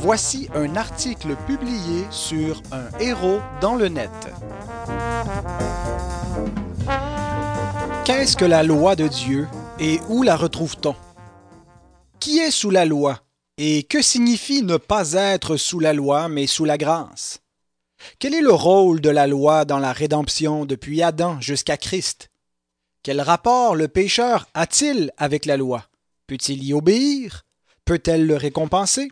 [0.00, 4.10] Voici un article publié sur Un héros dans le net.
[8.04, 9.48] Qu'est-ce que la loi de Dieu
[9.80, 10.94] et où la retrouve-t-on?
[12.20, 13.20] Qui est sous la loi?
[13.58, 17.40] Et que signifie ne pas être sous la loi mais sous la grâce?
[18.20, 22.30] Quel est le rôle de la loi dans la rédemption depuis Adam jusqu'à Christ?
[23.02, 25.86] Quel rapport le pécheur a-t-il avec la loi?
[26.28, 27.46] Peut-il y obéir?
[27.84, 29.10] Peut-elle le récompenser?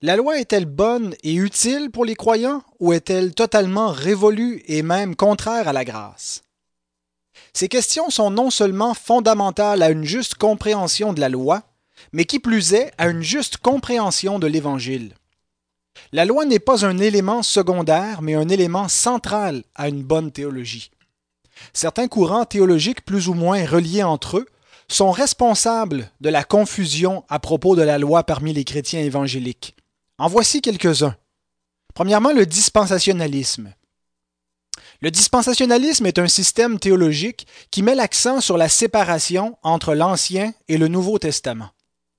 [0.00, 5.16] La loi est-elle bonne et utile pour les croyants ou est-elle totalement révolue et même
[5.16, 6.42] contraire à la grâce?
[7.52, 11.64] Ces questions sont non seulement fondamentales à une juste compréhension de la loi,
[12.12, 15.14] mais qui plus est à une juste compréhension de l'Évangile.
[16.12, 20.92] La loi n'est pas un élément secondaire, mais un élément central à une bonne théologie.
[21.72, 24.46] Certains courants théologiques plus ou moins reliés entre eux
[24.86, 29.74] sont responsables de la confusion à propos de la loi parmi les chrétiens évangéliques.
[30.18, 31.14] En voici quelques-uns.
[31.94, 33.72] Premièrement, le dispensationalisme.
[35.00, 40.76] Le dispensationalisme est un système théologique qui met l'accent sur la séparation entre l'Ancien et
[40.76, 41.70] le Nouveau Testament.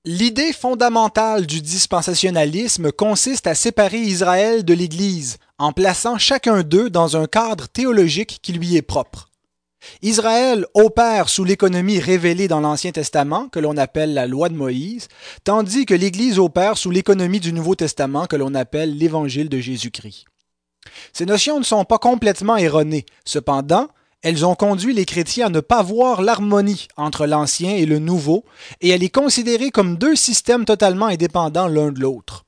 [0.06, 7.18] L'idée fondamentale du dispensationalisme consiste à séparer Israël de l'Église en plaçant chacun d'eux dans
[7.18, 9.29] un cadre théologique qui lui est propre.
[10.02, 15.08] Israël opère sous l'économie révélée dans l'Ancien Testament, que l'on appelle la loi de Moïse,
[15.44, 20.24] tandis que l'Église opère sous l'économie du Nouveau Testament, que l'on appelle l'Évangile de Jésus-Christ.
[21.12, 23.06] Ces notions ne sont pas complètement erronées.
[23.24, 23.88] Cependant,
[24.22, 28.44] elles ont conduit les chrétiens à ne pas voir l'harmonie entre l'Ancien et le Nouveau,
[28.80, 32.44] et à les considérer comme deux systèmes totalement indépendants l'un de l'autre.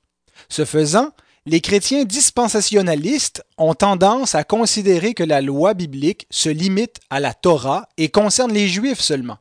[0.49, 1.11] Ce faisant,
[1.45, 7.35] les chrétiens dispensationalistes ont tendance à considérer que la loi biblique se limite à la
[7.35, 9.39] Torah et concerne les Juifs seulement.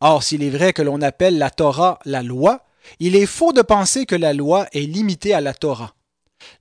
[0.00, 2.64] Or, s'il est vrai que l'on appelle la Torah la loi,
[2.98, 5.94] il est faux de penser que la loi est limitée à la Torah.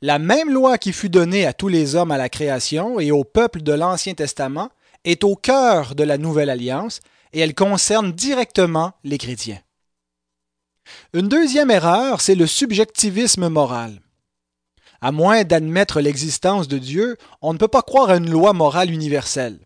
[0.01, 3.23] La même loi qui fut donnée à tous les hommes à la création et au
[3.23, 4.69] peuple de l'Ancien Testament
[5.03, 6.99] est au cœur de la Nouvelle Alliance
[7.33, 9.59] et elle concerne directement les chrétiens.
[11.13, 14.01] Une deuxième erreur, c'est le subjectivisme moral.
[15.01, 18.91] À moins d'admettre l'existence de Dieu, on ne peut pas croire à une loi morale
[18.91, 19.59] universelle.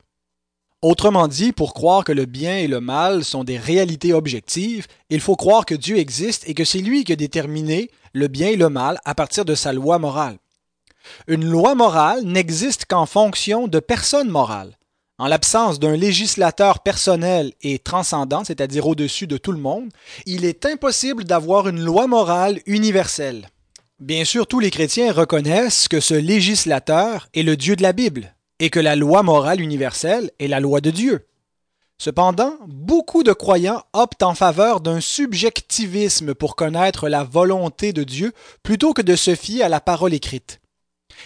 [0.83, 5.21] Autrement dit, pour croire que le bien et le mal sont des réalités objectives, il
[5.21, 8.57] faut croire que Dieu existe et que c'est lui qui a déterminé le bien et
[8.57, 10.37] le mal à partir de sa loi morale.
[11.27, 14.77] Une loi morale n'existe qu'en fonction de personnes morales.
[15.17, 19.89] En l'absence d'un législateur personnel et transcendant, c'est-à-dire au-dessus de tout le monde,
[20.25, 23.47] il est impossible d'avoir une loi morale universelle.
[24.03, 28.35] Bien sûr, tous les chrétiens reconnaissent que ce législateur est le Dieu de la Bible
[28.59, 31.25] et que la loi morale universelle est la loi de Dieu.
[31.97, 38.33] Cependant, beaucoup de croyants optent en faveur d'un subjectivisme pour connaître la volonté de Dieu
[38.61, 40.59] plutôt que de se fier à la parole écrite.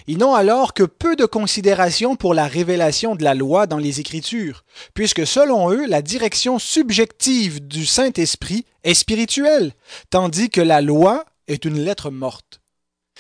[0.05, 4.01] Ils n'ont alors que peu de considération pour la révélation de la loi dans les
[4.01, 9.73] Écritures, puisque selon eux, la direction subjective du Saint-Esprit est spirituelle,
[10.11, 12.61] tandis que la loi est une lettre morte.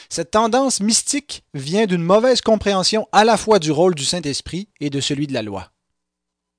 [0.09, 4.89] Cette tendance mystique vient d'une mauvaise compréhension à la fois du rôle du Saint-Esprit et
[4.89, 5.71] de celui de la loi.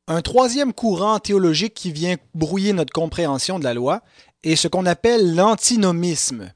[0.06, 4.00] Un troisième courant théologique qui vient brouiller notre compréhension de la loi
[4.42, 6.50] est ce qu'on appelle l'antinomisme.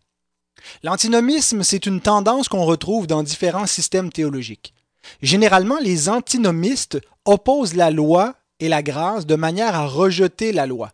[0.82, 4.74] L'antinomisme, c'est une tendance qu'on retrouve dans différents systèmes théologiques.
[5.20, 10.92] Généralement, les antinomistes opposent la loi et la grâce de manière à rejeter la loi.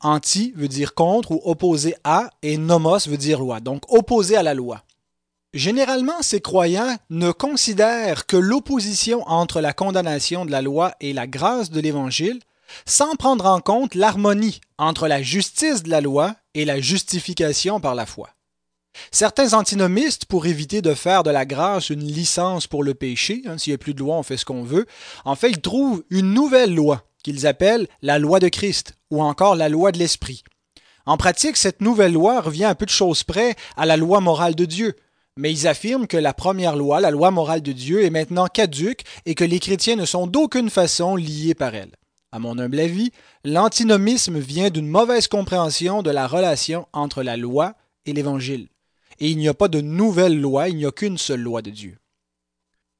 [0.00, 4.42] Anti veut dire contre ou opposé à et nomos veut dire loi, donc opposé à
[4.42, 4.82] la loi.
[5.54, 11.26] Généralement, ces croyants ne considèrent que l'opposition entre la condamnation de la loi et la
[11.26, 12.40] grâce de l'Évangile
[12.86, 17.94] sans prendre en compte l'harmonie entre la justice de la loi et la justification par
[17.94, 18.30] la foi.
[19.10, 23.58] Certains antinomistes, pour éviter de faire de la grâce une licence pour le péché, hein,
[23.58, 24.86] s'il n'y a plus de loi, on fait ce qu'on veut,
[25.24, 29.56] en fait, ils trouvent une nouvelle loi qu'ils appellent la loi de Christ ou encore
[29.56, 30.44] la loi de l'Esprit.
[31.06, 34.54] En pratique, cette nouvelle loi revient à peu de choses près à la loi morale
[34.54, 34.96] de Dieu,
[35.36, 39.02] mais ils affirment que la première loi, la loi morale de Dieu, est maintenant caduque
[39.26, 41.92] et que les chrétiens ne sont d'aucune façon liés par elle.
[42.32, 43.12] À mon humble avis,
[43.44, 47.74] l'antinomisme vient d'une mauvaise compréhension de la relation entre la loi
[48.06, 48.68] et l'Évangile.
[49.20, 51.70] Et il n'y a pas de nouvelle loi, il n'y a qu'une seule loi de
[51.70, 51.98] Dieu.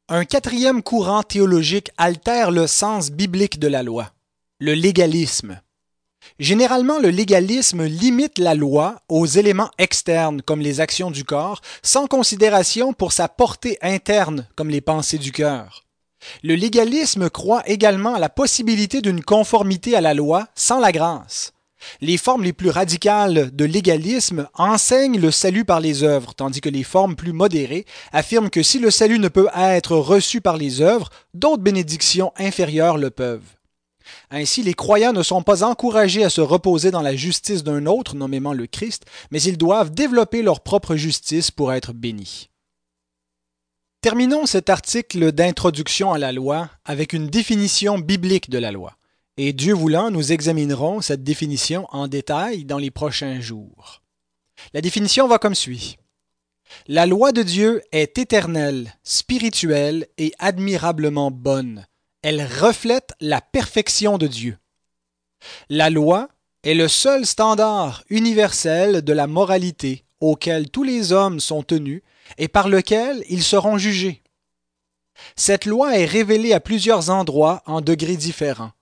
[0.08, 4.12] Un quatrième courant théologique altère le sens biblique de la loi,
[4.58, 5.61] le légalisme.
[6.38, 12.06] Généralement, le légalisme limite la loi aux éléments externes comme les actions du corps, sans
[12.06, 15.84] considération pour sa portée interne comme les pensées du cœur.
[16.42, 21.52] Le légalisme croit également à la possibilité d'une conformité à la loi sans la grâce.
[22.00, 26.69] Les formes les plus radicales de l'égalisme enseignent le salut par les œuvres, tandis que
[26.69, 30.80] les formes plus modérées affirment que si le salut ne peut être reçu par les
[30.80, 33.56] œuvres, d'autres bénédictions inférieures le peuvent.
[34.31, 38.14] Ainsi, les croyants ne sont pas encouragés à se reposer dans la justice d'un autre,
[38.14, 42.49] nommément le Christ, mais ils doivent développer leur propre justice pour être bénis.
[44.00, 48.96] Terminons cet article d'introduction à la loi avec une définition biblique de la loi.
[49.37, 54.02] Et Dieu voulant, nous examinerons cette définition en détail dans les prochains jours.
[54.75, 55.98] La définition va comme suit.
[56.87, 61.87] La loi de Dieu est éternelle, spirituelle et admirablement bonne.
[62.22, 64.56] Elle reflète la perfection de Dieu.
[65.69, 66.28] La loi
[66.62, 72.02] est le seul standard universel de la moralité auquel tous les hommes sont tenus
[72.38, 74.22] et par lequel ils seront jugés.
[75.34, 78.72] Cette loi est révélée à plusieurs endroits en degrés différents.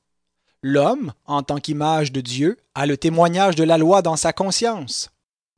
[0.62, 5.10] L'homme, en tant qu'image de Dieu, a le témoignage de la loi dans sa conscience.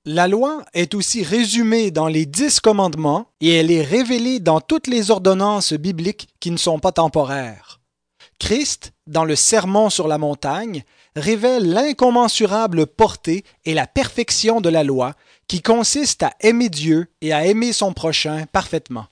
[0.05, 4.89] La loi est aussi résumée dans les dix commandements et elle est révélée dans toutes
[4.89, 7.79] les ordonnances bibliques qui ne sont pas temporaires.
[8.41, 10.83] Christ, dans le Sermon sur la montagne,
[11.15, 15.15] révèle l'incommensurable portée et la perfection de la loi
[15.47, 19.07] qui consiste à aimer Dieu et à aimer son prochain parfaitement.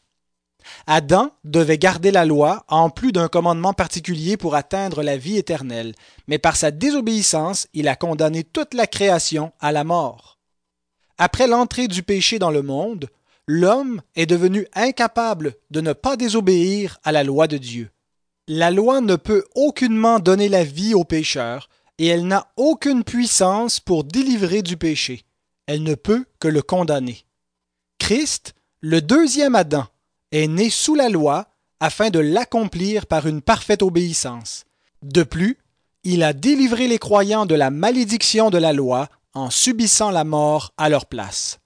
[0.89, 5.95] Adam devait garder la loi en plus d'un commandement particulier pour atteindre la vie éternelle,
[6.27, 10.40] mais par sa désobéissance, il a condamné toute la création à la mort.
[11.23, 13.11] Après l'entrée du péché dans le monde,
[13.47, 17.91] l'homme est devenu incapable de ne pas désobéir à la loi de Dieu.
[18.49, 21.69] La loi ne peut aucunement donner la vie au pécheur,
[21.99, 25.27] et elle n'a aucune puissance pour délivrer du péché.
[25.67, 27.27] Elle ne peut que le condamner.
[27.99, 29.85] Christ, le deuxième Adam,
[30.33, 31.49] est né sous la loi
[31.81, 34.65] afin de l'accomplir par une parfaite obéissance.
[35.03, 35.59] De plus,
[36.03, 40.73] il a délivré les croyants de la malédiction de la loi en subissant la mort
[40.77, 41.59] à leur place.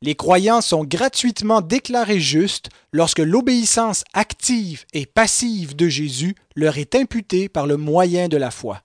[0.00, 6.94] Les croyants sont gratuitement déclarés justes lorsque l'obéissance active et passive de Jésus leur est
[6.94, 8.82] imputée par le moyen de la foi.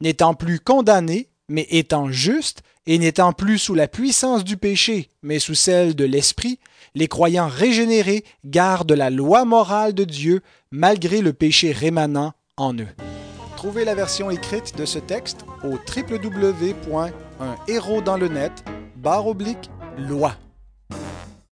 [0.00, 5.38] N'étant plus condamnés, mais étant justes, et n'étant plus sous la puissance du péché, mais
[5.38, 6.58] sous celle de l'Esprit,
[6.94, 10.40] les croyants régénérés gardent la loi morale de Dieu
[10.70, 12.88] malgré le péché rémanent en eux.
[13.56, 15.76] Trouvez la version écrite de ce texte au
[17.38, 18.64] www.unhéros dans le net,
[18.96, 20.32] barre oblique, loi.